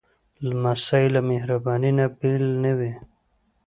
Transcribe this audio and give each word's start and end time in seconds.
لمسی 0.47 1.05
له 1.13 1.21
مهربانۍ 1.29 1.91
نه 1.97 2.05
بېل 2.17 2.43
نه 2.63 2.71
وي. 2.77 2.91